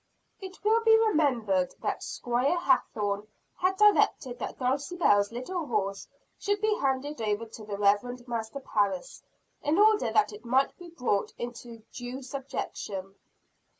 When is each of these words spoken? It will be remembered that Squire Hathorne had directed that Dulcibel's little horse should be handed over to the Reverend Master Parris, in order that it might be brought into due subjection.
It 0.39 0.57
will 0.63 0.83
be 0.83 0.97
remembered 0.97 1.75
that 1.83 2.01
Squire 2.01 2.57
Hathorne 2.57 3.27
had 3.57 3.77
directed 3.77 4.39
that 4.39 4.57
Dulcibel's 4.57 5.31
little 5.31 5.67
horse 5.67 6.07
should 6.39 6.59
be 6.59 6.75
handed 6.79 7.21
over 7.21 7.45
to 7.45 7.63
the 7.63 7.77
Reverend 7.77 8.27
Master 8.27 8.59
Parris, 8.61 9.21
in 9.61 9.77
order 9.77 10.11
that 10.11 10.33
it 10.33 10.43
might 10.43 10.75
be 10.79 10.89
brought 10.89 11.33
into 11.37 11.83
due 11.93 12.23
subjection. 12.23 13.13